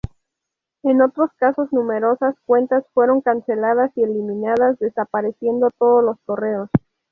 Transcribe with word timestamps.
En 0.81 0.99
otros 1.03 1.29
casos 1.37 1.71
numerosas 1.71 2.33
cuentas 2.47 2.83
fueron 2.91 3.21
canceladas 3.21 3.91
y 3.95 4.01
eliminadas 4.01 4.79
desapareciendo 4.79 5.69
todos 5.77 6.03
los 6.03 6.17
correos. 6.25 6.71